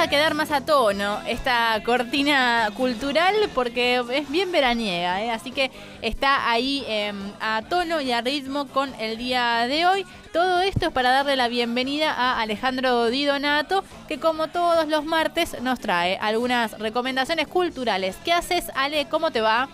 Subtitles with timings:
[0.00, 5.30] a quedar más a tono esta cortina cultural porque es bien veraniega, ¿eh?
[5.30, 10.06] así que está ahí em, a tono y a ritmo con el día de hoy.
[10.32, 15.04] Todo esto es para darle la bienvenida a Alejandro Di Donato, que como todos los
[15.04, 18.16] martes nos trae algunas recomendaciones culturales.
[18.24, 19.06] ¿Qué haces, Ale?
[19.10, 19.68] ¿Cómo te va?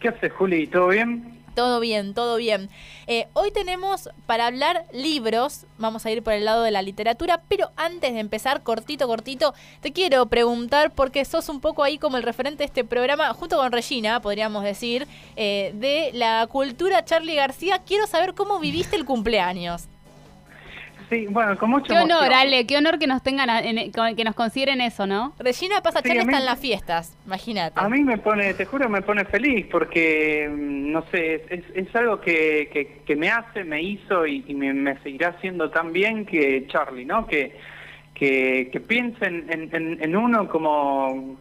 [0.00, 0.66] ¿Qué haces, Juli?
[0.66, 1.39] ¿Todo bien?
[1.54, 2.70] Todo bien, todo bien.
[3.06, 7.42] Eh, hoy tenemos para hablar libros, vamos a ir por el lado de la literatura,
[7.48, 12.16] pero antes de empezar, cortito, cortito, te quiero preguntar, porque sos un poco ahí como
[12.16, 17.34] el referente de este programa, junto con Regina, podríamos decir, eh, de la cultura Charlie
[17.34, 19.88] García, quiero saber cómo viviste el cumpleaños.
[21.08, 24.34] Sí, bueno, con mucho Qué honor, Ale, qué honor que nos tengan, e, que nos
[24.34, 25.34] consideren eso, ¿no?
[25.38, 27.80] Regina pasa sí, está en las fiestas, imagínate.
[27.80, 31.96] A mí me pone, te juro, me pone feliz porque, mm, no sé, es, es
[31.96, 37.04] algo que, que, me hace, me hizo y, me, seguirá haciendo tan bien que Charlie,
[37.04, 37.26] ¿no?
[37.26, 37.56] Que,
[38.14, 41.38] que, que piensen en, en uno como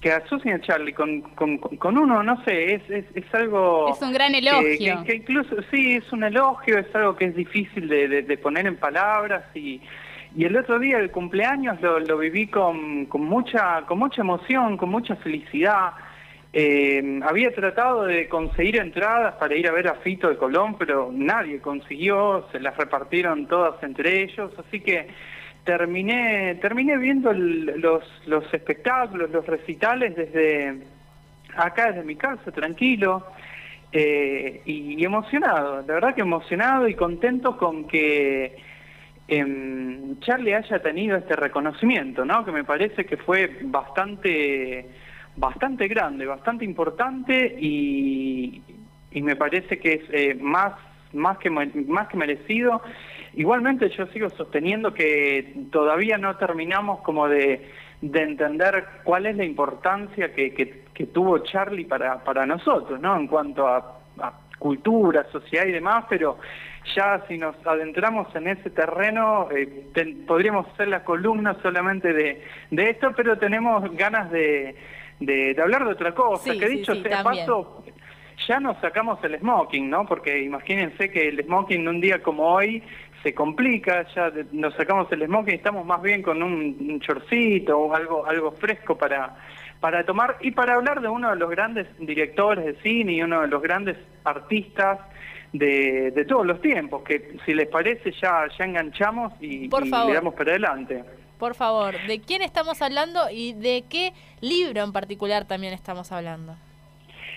[0.00, 2.82] que asocien a Charlie con, con, uno, no sé, es,
[3.14, 3.92] es, algo...
[3.92, 5.04] Es un gran elogio.
[5.04, 9.44] Que, incluso, sí, es un elogio, es algo que es difícil de, poner en palabras
[9.54, 9.80] y,
[10.34, 14.78] y el otro día, el cumpleaños, lo, lo viví con, con, mucha, con mucha emoción,
[14.78, 15.92] con mucha felicidad.
[16.52, 21.10] Eh, había tratado de conseguir entradas para ir a ver a Fito de Colón, pero
[21.12, 25.08] nadie consiguió, se las repartieron todas entre ellos, así que
[25.64, 30.80] terminé, terminé viendo los, los espectáculos, los recitales desde
[31.56, 33.26] acá, desde mi casa, tranquilo.
[33.92, 38.56] Eh, y, emocionado, la verdad que emocionado y contento con que
[39.26, 42.44] eh, Charlie haya tenido este reconocimiento, ¿no?
[42.44, 44.86] Que me parece que fue bastante,
[45.36, 48.62] bastante grande, bastante importante y,
[49.10, 50.74] y me parece que es eh, más,
[51.12, 52.82] más, que, más que merecido
[53.34, 57.70] Igualmente yo sigo sosteniendo que todavía no terminamos como de,
[58.02, 63.16] entender cuál es la importancia que, que, tuvo Charlie para, para nosotros, ¿no?
[63.16, 63.96] En cuanto a,
[64.58, 66.36] cultura, sociedad y demás, pero
[66.94, 69.86] ya si nos adentramos en ese terreno, eh,
[70.26, 74.76] podríamos hacer la columna solamente de, de esto, pero tenemos ganas de,
[75.18, 77.82] de, hablar de otra cosa, que dicho sea paso,
[78.46, 80.06] ya nos sacamos el smoking, ¿no?
[80.06, 82.82] Porque imagínense que el smoking un día como hoy
[83.22, 87.94] se complica, ya nos sacamos el smoking y estamos más bien con un, chorcito o
[87.94, 89.36] algo, algo fresco para,
[89.80, 93.42] para tomar y para hablar de uno de los grandes directores de cine y uno
[93.42, 94.98] de los grandes artistas
[95.52, 99.90] de, de todos los tiempos, que si les parece ya, ya enganchamos y, Por y
[99.90, 101.04] le damos para adelante.
[101.38, 106.54] Por favor, ¿de quién estamos hablando y de qué libro en particular también estamos hablando?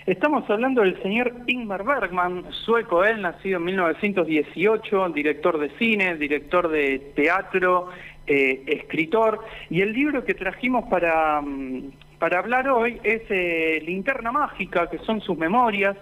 [0.06, 6.68] Estamos hablando del señor Ingmar Bergman, sueco él, nacido en 1918, director de cine, director
[6.68, 7.88] de teatro,
[8.26, 14.30] eh, escritor, y el libro que trajimos para, mm, para hablar hoy es eh, Linterna
[14.30, 15.96] Mágica, que son sus memorias,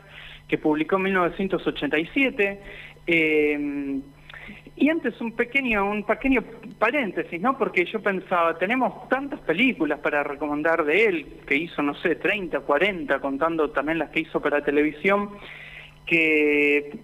[0.48, 2.60] que publicó en 1987.
[4.74, 6.42] Y antes un pequeño, un pequeño
[6.78, 7.58] paréntesis, ¿no?
[7.58, 12.60] Porque yo pensaba, tenemos tantas películas para recomendar de él, que hizo, no sé, 30,
[12.60, 15.30] 40, contando también las que hizo para televisión,
[16.06, 16.98] que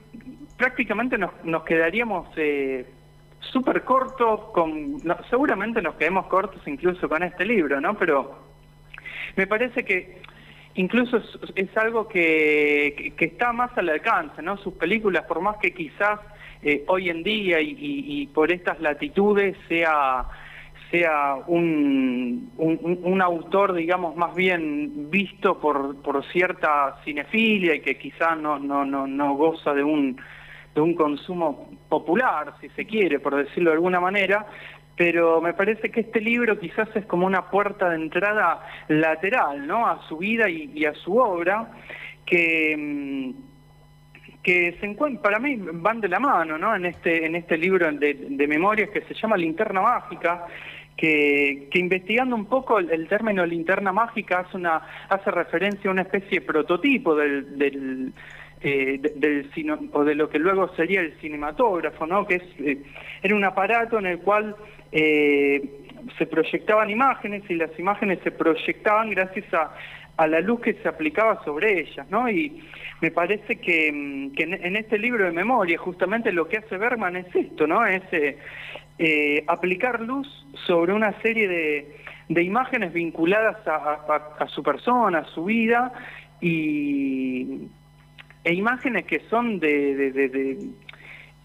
[0.57, 2.87] prácticamente nos, nos quedaríamos eh,
[3.41, 7.97] súper cortos, con, seguramente nos quedemos cortos incluso con este libro, ¿no?
[7.99, 8.39] Pero
[9.37, 10.23] me parece que
[10.75, 11.21] incluso
[11.55, 14.57] es, algo que, que, está más al alcance, ¿no?
[14.57, 16.19] Sus películas, por más que quizás
[16.63, 20.27] eh, hoy en día y, por estas latitudes sea
[20.91, 28.39] sea un, un, autor, digamos, más bien visto por, por cierta cinefilia y que quizás
[28.39, 30.19] no, no, no, no goza de un,
[30.75, 34.47] de un consumo popular, si se quiere, por decirlo de alguna manera,
[34.97, 39.87] pero me parece que este libro quizás es como una puerta de entrada lateral, ¿no?
[39.87, 41.71] A su vida y, a su obra,
[42.27, 43.35] que...
[44.43, 46.75] Que se encuentran, para mí van de la mano, ¿no?
[46.75, 50.47] En este, en este libro de, memorias que se llama Linterna Mágica,
[50.97, 56.03] que, que, investigando un poco el, término linterna mágica hace, una, hace referencia a una
[56.03, 58.13] especie de prototipo del, del,
[58.61, 59.49] eh, del
[59.93, 62.27] o de lo que luego sería el cinematógrafo, ¿no?
[62.27, 62.83] que es, eh,
[63.23, 64.57] era un aparato en el cual
[64.91, 65.63] eh,
[66.17, 69.75] se proyectaban imágenes y las imágenes se proyectaban gracias a,
[70.19, 72.29] a la luz que se aplicaba sobre ellas, ¿no?
[72.29, 72.61] Y
[73.01, 77.35] me parece que, mm, en, este libro de memoria justamente lo que hace Berman es
[77.35, 77.87] esto, ¿no?
[77.87, 78.37] Es eh,
[78.99, 80.27] eh, aplicar luz
[80.67, 85.93] sobre una serie de, imágenes vinculadas a, su persona, a su vida,
[86.41, 87.69] y,
[88.43, 90.59] e imágenes que son de, de,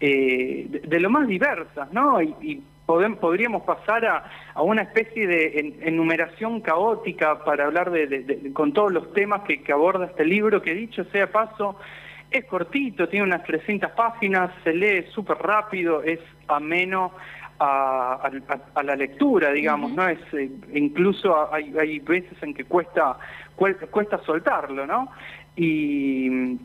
[0.00, 2.20] eh, lo más diversas, ¿no?
[2.20, 8.92] Y, podríamos pasar a, a, una especie de enumeración caótica para hablar de, con todos
[8.92, 11.76] los temas que, que, aborda este libro, que dicho sea paso,
[12.30, 17.12] es cortito, tiene unas 300 páginas, se lee súper rápido, es ameno
[17.58, 18.30] a,
[18.74, 20.08] a, la lectura, digamos, ¿no?
[20.08, 23.16] Es, eh, incluso hay, hay veces en que cuesta,
[23.56, 25.10] cuesta soltarlo, ¿no?
[25.56, 26.58] Y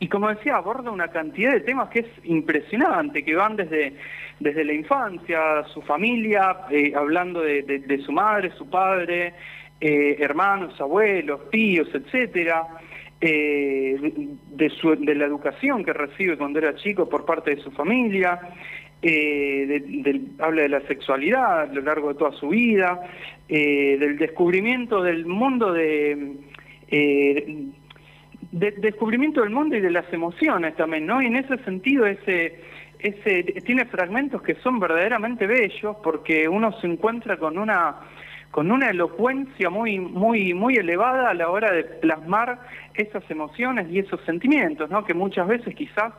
[0.00, 3.94] y como decía, aborda una cantidad de temas que es impresionante, que van desde,
[4.40, 9.34] desde la infancia, su familia, eh, hablando de, su madre, su padre,
[9.80, 12.66] eh, hermanos, abuelos, tíos, etcétera,
[13.20, 13.96] eh,
[14.50, 18.40] de, la educación que recibe cuando era chico por parte de su familia,
[20.38, 23.00] habla de la sexualidad a lo largo de toda su vida,
[23.48, 26.36] del descubrimiento del mundo de
[28.54, 31.20] de, descubrimiento del mundo y de las emociones también, ¿no?
[31.20, 32.60] Y en ese sentido ese,
[33.00, 37.96] ese tiene fragmentos que son verdaderamente bellos porque uno se encuentra con una
[38.52, 42.60] con una elocuencia muy muy muy elevada a la hora de plasmar
[42.94, 45.04] esas emociones y esos sentimientos, ¿no?
[45.04, 46.12] Que muchas veces quizás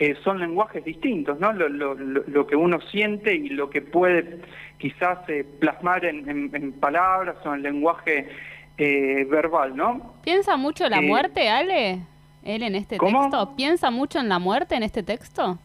[0.00, 1.52] eh, son lenguajes distintos, ¿no?
[1.52, 4.40] Lo, lo, lo, que uno siente y lo que puede
[4.78, 8.28] quizás eh, plasmar en, en, en palabras o en lenguaje
[8.78, 10.14] eh, verbal, ¿no?
[10.22, 12.00] ¿Piensa mucho la eh, muerte, Ale?
[12.44, 13.54] ¿Él en este texto?
[13.56, 15.58] ¿Piensa mucho en la muerte en este texto?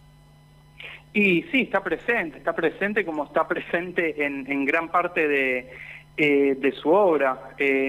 [1.13, 5.69] Y sí, está presente, está presente como está presente en, gran parte de,
[6.15, 7.37] eh, de su obra,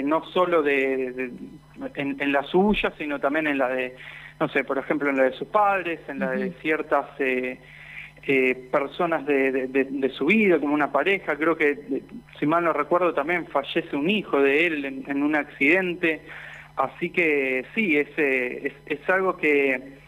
[0.02, 1.30] no solo de,
[1.94, 3.94] en, la suya, sino también en la de,
[4.40, 7.06] no sé, por ejemplo, en la de sus padres, en la de ciertas
[8.24, 11.36] eh, personas de, su vida, como una pareja.
[11.36, 12.02] Creo que,
[12.38, 16.20] si mal no recuerdo, también fallece un hijo de él en, un accidente.
[16.76, 19.98] Así que sí, es, eh, es, algo que,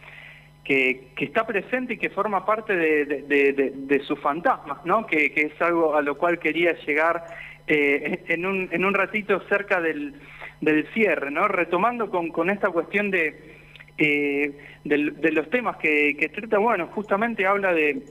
[0.63, 5.05] que, está presente y que forma parte de, sus fantasmas, ¿no?
[5.05, 7.25] Que, es algo a lo cual quería llegar
[7.67, 10.13] eh, en, un, en un ratito cerca del,
[10.61, 11.49] del cierre, ¿no?
[11.49, 13.54] Retomando con, con esta cuestión de
[13.97, 14.51] eh,
[14.83, 14.97] de,
[15.31, 18.03] los temas que, que, trata, bueno, justamente habla de,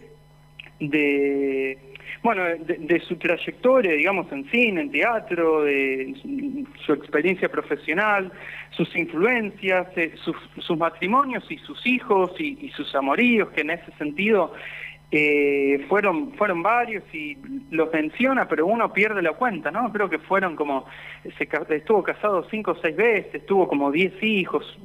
[0.80, 1.78] de
[2.22, 6.14] bueno, de, su trayectoria, digamos, en cine, en teatro, de
[6.86, 8.32] su, experiencia profesional,
[8.70, 13.92] sus influencias, eh, sus, matrimonios y sus hijos y, y sus amoríos, que en ese
[13.98, 14.54] sentido
[15.16, 17.38] eh, fueron, fueron varios y
[17.70, 19.92] los menciona, pero uno pierde la cuenta, ¿no?
[19.92, 20.86] Creo que fueron como,
[21.38, 24.76] se, estuvo casado cinco o seis veces, tuvo como diez hijos,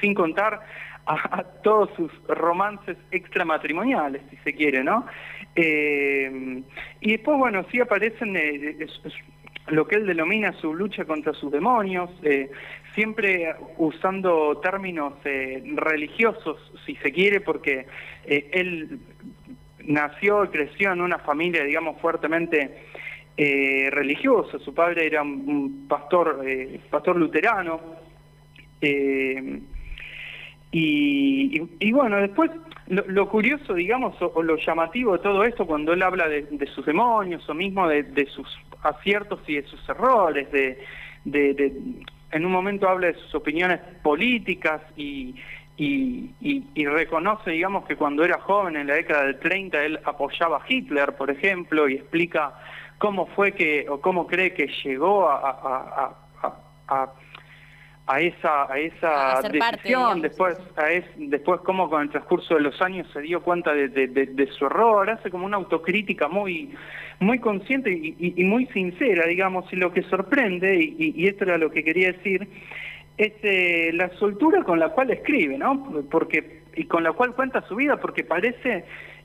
[0.00, 0.58] sin contar
[1.06, 5.06] a, todos sus romances extramatrimoniales, si se quiere, ¿no?
[5.54, 6.60] Eh,
[7.00, 8.76] y después, bueno, sí aparecen eh,
[9.68, 12.10] lo que él denomina su lucha contra sus demonios,
[12.92, 17.86] siempre usando términos religiosos, si se quiere, porque
[18.26, 18.98] él
[19.86, 22.84] nació y creció en una familia, digamos, fuertemente
[23.36, 24.58] eh, religiosa.
[24.60, 27.80] Su padre era un pastor, eh, pastor luterano.
[28.80, 29.60] Eh,
[30.76, 32.50] y, bueno, después
[32.88, 37.48] lo, curioso, digamos, o, lo llamativo de todo esto, cuando él habla de, sus demonios
[37.48, 38.48] o mismo de, sus
[38.82, 40.78] aciertos y de sus errores, de,
[42.32, 45.36] en un momento habla de sus opiniones políticas y,
[45.76, 50.62] y, reconoce, digamos, que cuando era joven, en la década del 30, él apoyaba a
[50.68, 52.54] Hitler, por ejemplo, y explica
[52.98, 56.14] cómo fue que, o cómo cree que llegó a,
[58.06, 62.80] a, esa, a esa decisión, después, a es, después cómo con el transcurso de los
[62.80, 66.72] años se dio cuenta de, su error, hace como una autocrítica muy,
[67.18, 71.82] muy consciente y, muy sincera, digamos, y lo que sorprende, y esto era lo que
[71.82, 72.46] quería decir,
[73.16, 76.04] es eh, la soltura con la cual escribe, ¿no?
[76.10, 78.84] Porque, y con la cual cuenta su vida, porque parece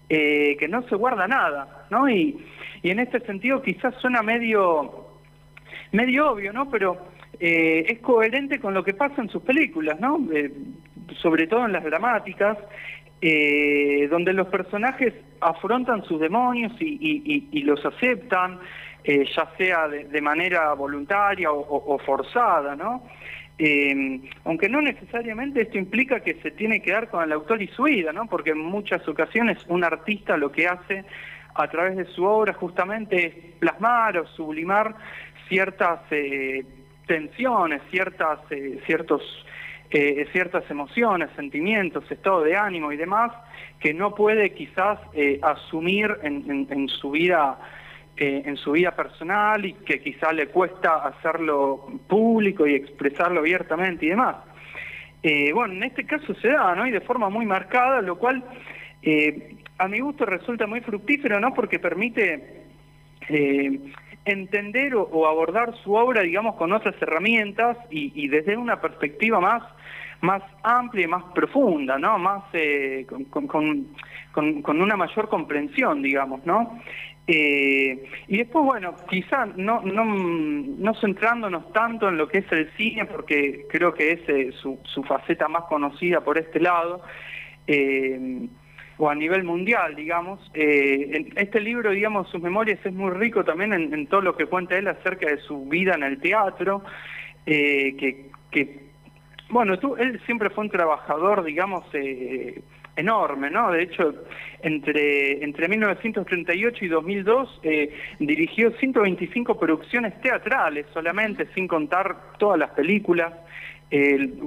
[0.10, 2.08] eh, que no se guarda nada, ¿no?
[2.10, 2.38] Y,
[2.84, 5.08] y en este sentido quizás suena medio,
[5.92, 6.70] medio obvio, ¿no?
[6.70, 6.98] Pero
[7.40, 10.20] eh, es coherente con lo que pasa en sus películas, ¿no?
[11.22, 12.56] sobre todo en las dramáticas,
[13.20, 18.60] donde los personajes afrontan sus demonios y, y, los aceptan,
[19.04, 23.04] ya sea de, manera voluntaria o, o forzada, ¿no?
[23.62, 27.68] Eh, aunque no necesariamente esto implica que se tiene que dar con el autor y
[27.68, 28.26] su vida, ¿no?
[28.28, 31.04] porque en muchas ocasiones un artista lo que hace
[31.56, 34.96] a través de su obra justamente es plasmar o sublimar
[35.50, 36.64] ciertas eh,
[37.06, 39.22] tensiones, ciertas, eh, ciertos,
[39.90, 43.34] eh, ciertas emociones, sentimientos, estado de ánimo y demás,
[43.82, 45.00] que no puede quizás
[45.42, 47.58] asumir en, en su vida
[48.20, 54.06] eh, en su vida personal y que quizá le cuesta hacerlo público y expresarlo abiertamente
[54.06, 54.36] y demás.
[55.24, 56.86] Eh, bueno, en este caso se da, ¿no?
[56.86, 58.44] Y de forma muy marcada, lo cual
[59.02, 61.54] eh, a mi gusto resulta muy fructífero, ¿no?
[61.54, 62.66] Porque permite
[63.30, 63.80] eh,
[64.26, 69.64] entender o, abordar su obra, digamos, con otras herramientas y, desde una perspectiva más
[70.22, 72.20] más amplia y más profunda, ¿no?
[72.20, 76.78] Más eh, con, con, una mayor comprensión, digamos, ¿no?
[77.32, 82.72] Eh, y después, bueno, quizá no, no, no, centrándonos tanto en lo que es el
[82.76, 87.04] cine, porque creo que es su, su, faceta más conocida por este lado,
[87.68, 88.48] eh,
[88.98, 90.40] o a nivel mundial, digamos.
[90.56, 94.48] Eh, en este libro, digamos, sus memorias es muy rico también en, todo lo que
[94.48, 96.84] cuenta él acerca de su vida en el teatro,
[97.46, 98.90] eh, que, que,
[99.50, 102.64] bueno, tú, él siempre fue un trabajador, digamos, eh,
[103.00, 103.72] enorme, ¿no?
[103.72, 104.14] De hecho,
[104.62, 107.62] entre, entre 1938 y 2002
[108.20, 113.34] dirigió 125 producciones teatrales solamente, sin contar todas las películas.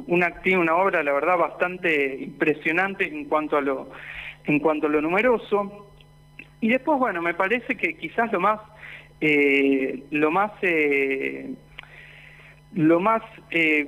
[0.07, 3.89] una, tiene una obra, la verdad, bastante impresionante en cuanto a lo
[4.45, 5.93] en cuanto lo numeroso.
[6.61, 8.61] Y después, bueno, me parece que quizás lo más,
[9.21, 11.51] eh, lo más, eh,
[12.75, 13.87] lo más eh,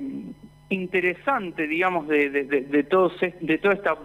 [0.69, 3.97] interesante, digamos, de, de, de, de toda esta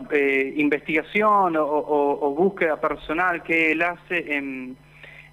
[0.57, 4.76] investigación o, búsqueda personal que él hace en,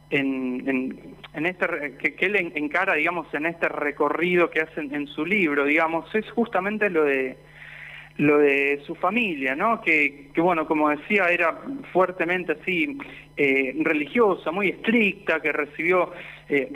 [0.09, 5.25] en, en, este, que, que, él encara, digamos, en este recorrido que hace en su
[5.25, 7.37] libro, digamos, es justamente lo de
[8.17, 9.81] lo de su familia, ¿no?
[9.81, 11.59] Que, que bueno, como decía, era
[11.93, 12.97] fuertemente así
[13.35, 16.11] eh, religiosa, muy estricta, que recibió,
[16.49, 16.71] eh,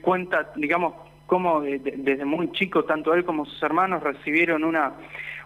[0.00, 0.94] cuenta, digamos,
[1.34, 4.92] cómo desde muy chico tanto él como sus hermanos recibieron una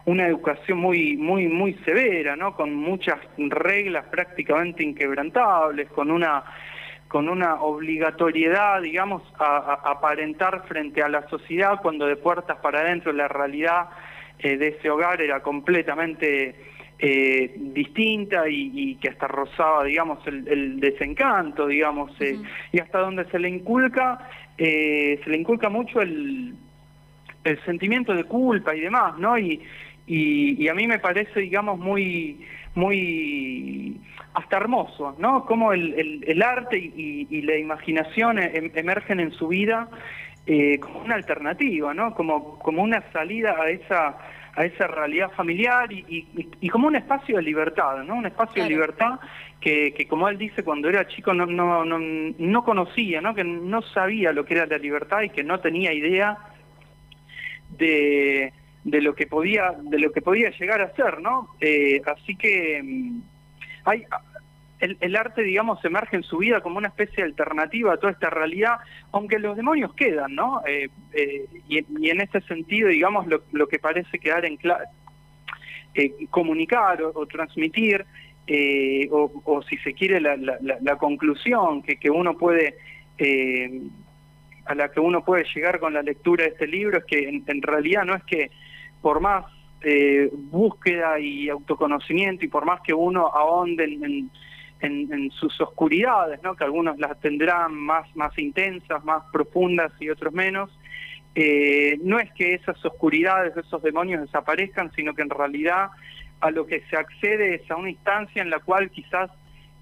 [0.04, 2.54] una educación muy muy muy severa, ¿no?
[2.54, 6.45] Con muchas reglas prácticamente inquebrantables, con una
[7.09, 13.11] con una obligatoriedad, digamos, a aparentar frente a la sociedad cuando de puertas para adentro
[13.14, 13.88] la realidad
[14.38, 16.54] eh, de ese hogar era completamente
[16.99, 22.37] eh, distinta y, que hasta rozaba, digamos, el, desencanto, digamos, eh,
[22.73, 24.28] y hasta donde se le inculca,
[24.59, 26.55] se le inculca mucho el,
[27.45, 29.38] el sentimiento de culpa y demás, ¿no?
[29.38, 29.62] Y,
[30.07, 32.41] y, a mí me parece, digamos, muy,
[32.75, 34.00] muy
[34.35, 35.45] hasta hermoso, ¿no?
[35.45, 39.88] Como el, el, arte y, y, la imaginación em, emergen en su vida
[40.47, 42.15] eh, como una alternativa, ¿no?
[42.15, 44.19] Como, como una salida a esa,
[44.59, 46.27] a esa realidad familiar y,
[46.61, 48.17] y, como un espacio de libertad, ¿no?
[48.17, 49.21] Un espacio de libertad
[49.61, 53.37] que, que, como él dice, cuando era chico no, no, no, no conocía, ¿no?
[53.37, 56.38] Que no sabía lo que era la libertad y que no tenía idea
[57.71, 61.50] de, de lo que podía de lo que podía llegar a ser, ¿no?
[61.61, 63.21] Eh, así que mm,
[63.85, 64.07] hay
[64.80, 68.30] el, arte, digamos, emerge en su vida como una especie de alternativa a toda esta
[68.30, 68.76] realidad,
[69.11, 70.62] aunque los demonios quedan, ¿no?
[70.66, 74.85] Eh, eh, y, en ese sentido, digamos, lo, que parece quedar en claro,
[75.94, 78.04] eh, comunicar o, transmitir,
[79.11, 82.76] o, si se quiere, la, conclusión que, que, uno puede,
[84.64, 87.62] a la que uno puede llegar con la lectura de este libro, es que en,
[87.62, 88.50] realidad no es que
[89.02, 89.44] por más
[90.50, 94.30] búsqueda y autoconocimiento y por más que uno ahonde en,
[95.32, 96.54] sus oscuridades, ¿no?
[96.54, 100.70] que algunos las tendrán más, más intensas, más profundas y otros menos,
[101.35, 105.90] eh, no es que esas oscuridades, esos demonios desaparezcan, sino que en realidad
[106.40, 109.30] a lo que se accede es a una instancia en la cual quizás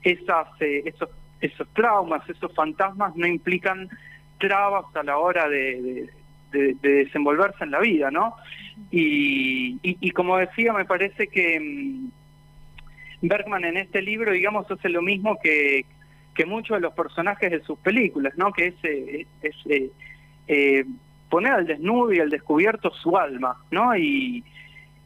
[0.02, 1.08] esas, eh, esos,
[1.40, 3.88] esos traumas, esos fantasmas no implican
[4.38, 6.10] trabas a la hora de,
[6.52, 8.34] desenvolverse en la vida, ¿no?
[8.90, 12.00] Y, y, como decía, me parece que...
[13.23, 15.85] Bergman en este libro, digamos, hace lo mismo que,
[16.35, 18.52] que muchos de los personajes de sus películas, ¿no?
[18.52, 19.90] Que es, eh, eh,
[20.49, 20.85] eh,
[21.30, 23.96] poner al desnudo y al descubierto su alma, ¿no?
[23.96, 24.44] Y,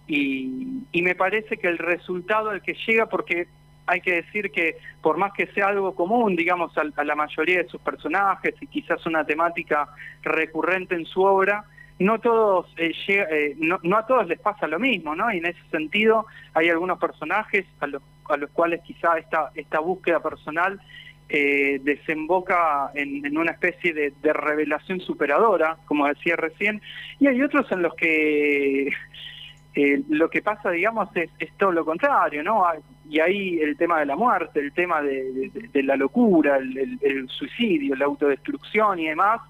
[0.07, 3.47] y, me parece que el resultado al que llega, porque
[3.87, 7.69] hay que decir que por más que sea algo común, digamos, a la mayoría de
[7.69, 9.89] sus personajes y quizás una temática
[10.23, 11.65] recurrente en su obra,
[12.01, 15.33] no todos eh, eh, no, a todos les pasa lo mismo, ¿no?
[15.33, 19.81] Y en ese sentido hay algunos personajes a los, a los cuales quizá esta, esta
[19.81, 20.81] búsqueda personal
[21.29, 26.81] eh, desemboca en, una especie de, revelación superadora, como decía recién,
[27.21, 28.91] y hay otros en los que
[30.09, 32.65] lo que pasa, digamos, es, todo lo contrario, ¿no?
[33.09, 38.07] Y ahí el tema de la muerte, el tema de, la locura, el suicidio, la
[38.07, 39.41] autodestrucción y demás,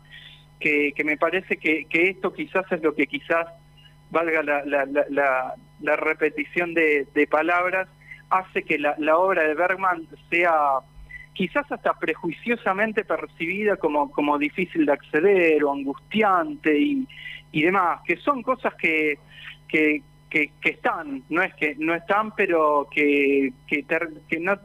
[0.61, 3.47] que, me parece que, esto quizás es lo que quizás,
[4.11, 7.89] valga la, repetición de, palabras,
[8.29, 10.81] hace que la, obra de Bergman sea
[11.33, 17.07] quizás hasta prejuiciosamente percibida como, como difícil de acceder o angustiante y,
[17.53, 19.19] y demás, que son cosas que,
[19.69, 23.85] que, que, están, no es que no están, pero que, que,
[24.39, 24.59] no,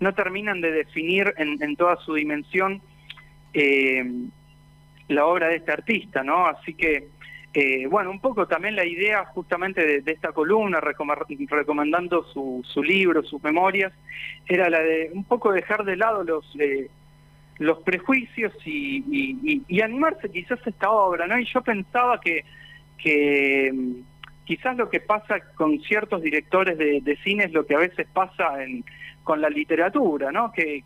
[0.00, 2.80] no terminan de definir en, toda su dimensión
[3.52, 4.04] eh,
[5.08, 6.46] la obra de este artista, ¿no?
[6.46, 7.08] Así que,
[7.52, 13.22] eh, bueno, un poco también la idea justamente de, esta columna, recomendando su, su, libro,
[13.22, 13.92] sus memorias,
[14.46, 16.44] era la de un poco dejar de lado los...
[16.58, 16.90] Eh,
[17.58, 21.38] los prejuicios y, animarse quizás a esta obra, ¿no?
[21.38, 22.44] Y yo pensaba que,
[22.98, 23.72] que
[24.44, 28.62] quizás lo que pasa con ciertos directores de, cine es lo que a veces pasa
[28.62, 28.84] en,
[29.22, 30.52] con la literatura, ¿no?
[30.52, 30.82] Que,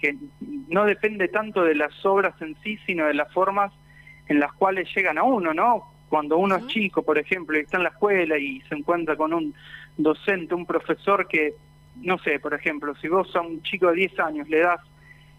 [0.69, 3.73] no depende tanto de las obras en sí, sino de las formas
[4.29, 5.93] en las cuales llegan a uno, ¿no?
[6.09, 9.33] Cuando uno es chico, por ejemplo, y está en la escuela y se encuentra con
[9.33, 9.55] un
[9.97, 11.55] docente, un profesor que,
[11.97, 14.81] no sé, por ejemplo, si vos a un chico de 10 años le das,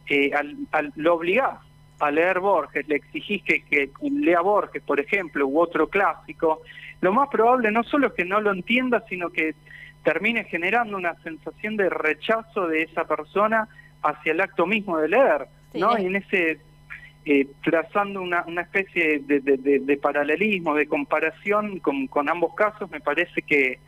[0.07, 1.59] eh, al, lo obligás
[1.99, 6.61] a leer Borges, le exigís que, que lea Borges, por ejemplo, u otro clásico,
[7.01, 9.55] lo más probable no solo es que no lo entienda, sino que
[10.03, 13.67] termine generando una sensación de rechazo de esa persona
[14.01, 15.97] hacia el acto mismo de leer, ¿no?
[15.97, 16.59] Y en ese,
[17.25, 23.01] eh, trazando una, una especie de, de, paralelismo, de comparación con, con, ambos casos, me
[23.01, 23.79] parece que,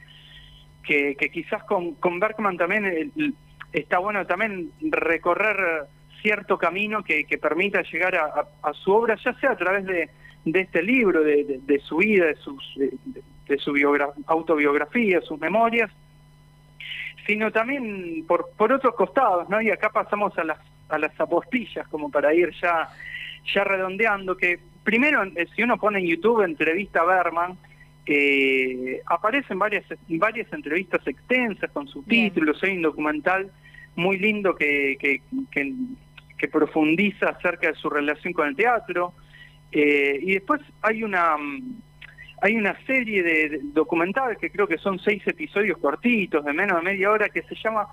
[0.84, 3.14] que, quizás con, con Bergman también
[3.72, 5.88] está bueno también recorrer
[6.22, 10.10] cierto camino que, que permita llegar a, su obra, ya sea a través de,
[10.46, 12.78] de este libro, de, de, su vida, de, sus,
[13.48, 13.74] de, su
[14.28, 15.90] autobiografía, sus memorias,
[17.26, 19.62] sino también por, por otros costados, ¿no?
[19.62, 20.60] Y acá pasamos a las,
[20.90, 22.90] a las apostillas, como para ir ya,
[23.54, 27.58] ya redondeando, que primero, eh, si uno pone en YouTube entrevista a Berman,
[28.06, 33.51] eh, aparecen varias, varias entrevistas extensas con subtítulos, hay un documental
[33.96, 35.74] muy lindo que, que, que,
[36.38, 39.14] que profundiza acerca de su relación con el teatro,
[39.72, 41.82] eh, y después hay una mm,
[42.42, 46.84] hay una serie de, documentales que creo que son seis episodios cortitos de menos de
[46.84, 47.88] media hora que se llama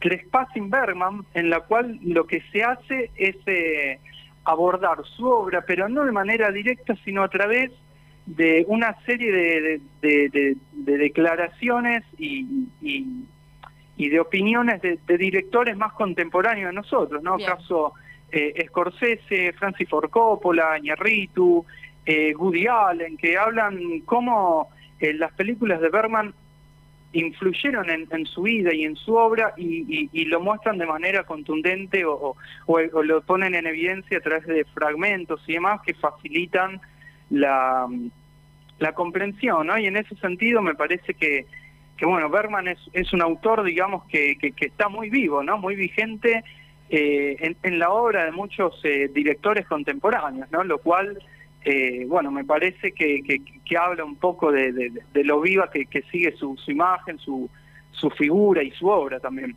[0.00, 3.98] Trespassing Bergman, en la cual lo que se hace es eh,
[4.44, 7.70] abordar su obra, pero no de manera directa, sino a través
[8.26, 16.74] de una serie de, de, declaraciones y, y, de opiniones de, directores más contemporáneos de
[16.74, 17.36] nosotros, ¿no?
[17.38, 17.92] Caso
[18.32, 21.64] eh, Scorsese, Francis Ford Coppola, Iñárritu,
[22.06, 24.68] eh, Woody Allen, que hablan cómo
[25.00, 26.34] eh, las películas de Bergman
[27.14, 32.36] influyeron en, su vida y en su obra y, lo muestran de manera contundente o,
[32.66, 36.80] lo ponen en evidencia a través de fragmentos y demás que facilitan
[37.30, 37.88] la,
[38.78, 39.78] la comprensión, ¿no?
[39.78, 41.46] Y en ese sentido me parece que,
[41.96, 45.58] que bueno, Bergman es, es un autor, digamos, que, que, está muy vivo, ¿no?
[45.58, 46.42] Muy vigente
[46.90, 50.64] eh, en, la obra de muchos eh, directores contemporáneos, ¿no?
[50.64, 51.18] Lo cual,
[51.64, 56.56] eh, bueno, me parece que, que, habla un poco de, lo viva que, sigue su,
[56.68, 57.48] imagen, su,
[57.92, 59.56] su figura y su obra también.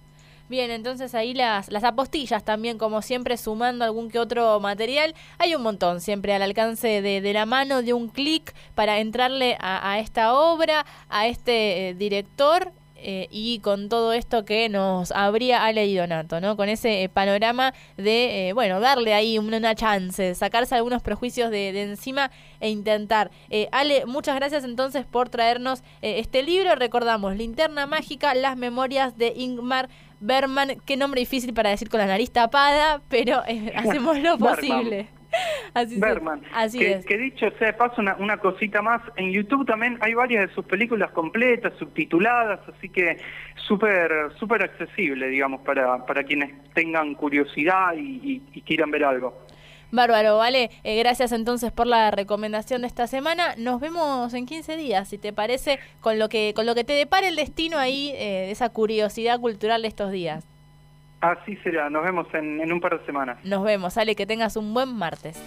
[0.50, 5.14] Bien, entonces ahí las, las apostillas también, como siempre, sumando algún que otro material.
[5.38, 9.92] Hay un montón siempre al alcance de, la mano, de un clic para entrarle a,
[9.92, 15.94] a, esta obra, a este director eh, y con todo esto que nos habría Ale
[15.96, 16.58] Donato, ¿no?
[16.58, 21.72] Con ese eh, panorama de, eh, bueno, darle ahí una, chance, sacarse algunos prejuicios de,
[21.72, 23.32] de encima e intentar.
[23.72, 26.76] Ale, muchas gracias entonces por traernos este libro.
[26.76, 30.78] Recordamos, Linterna Mágica, las memorias de Ingmar Berman.
[30.86, 33.44] Qué nombre difícil para decir con la nariz tapada, pero
[33.76, 35.17] hacemos lo posible.
[35.74, 36.42] así Berman.
[36.54, 37.06] así que, es.
[37.06, 39.02] que dicho sea paso, una, una, cosita más.
[39.16, 43.18] En YouTube también hay varias de sus películas completas, subtituladas, así que
[43.68, 49.46] súper súper accesible, digamos, para, para quienes tengan curiosidad y, quieran ver algo.
[49.92, 50.70] Bárbaro, vale.
[50.84, 53.56] Eh, gracias entonces por la recomendación de esta semana.
[53.58, 56.94] Nos vemos en 15 días, si te parece, con lo que con lo que te
[56.94, 60.46] depare el destino ahí, eh, de esa curiosidad cultural de estos días.
[61.22, 63.40] Así será, nos vemos en, un par de semanas.
[63.44, 65.42] Nos vemos, Ale, que tengas un buen martes.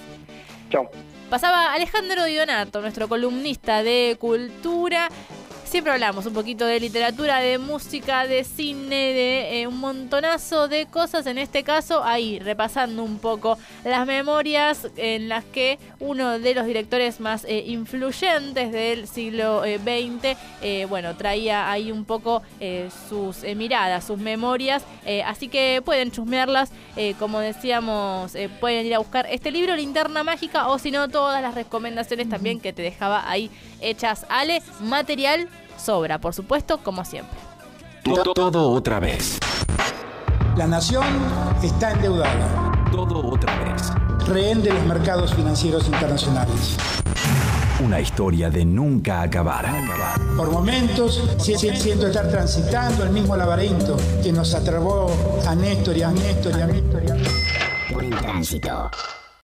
[0.68, 0.90] Chao.
[1.28, 5.08] Pasaba Alejandro Dionato, nuestro columnista de cultura,
[5.70, 10.86] Siempre hablamos un poquito de literatura, de música, de cine, de eh, un montonazo de
[10.86, 11.28] cosas.
[11.28, 16.66] En este caso, ahí repasando un poco las memorias en las que uno de los
[16.66, 22.42] directores más eh, influyentes del siglo XX, eh, bueno, traía ahí un poco
[23.08, 24.84] sus miradas, sus memorias.
[25.24, 26.72] así que pueden chusmearlas,
[27.20, 31.54] como decíamos, pueden ir a buscar este libro, Linterna Mágica, o si no, todas las
[31.54, 34.26] recomendaciones también que te dejaba ahí hechas.
[34.28, 35.48] Ale, material
[35.80, 37.38] sobra, por supuesto, como siempre.
[38.04, 39.38] Todo, todo otra vez.
[40.56, 41.06] La nación
[41.62, 42.72] está endeudada.
[42.90, 43.92] Todo otra vez.
[44.26, 46.76] Rehén de los mercados financieros internacionales.
[47.84, 49.66] Una historia de nunca acabar.
[50.36, 55.10] Por momentos siento estar transitando el mismo laberinto que nos atrapó
[55.46, 57.02] a Néstor y a Néstor y a Néstor.
[57.92, 58.90] Por tránsito.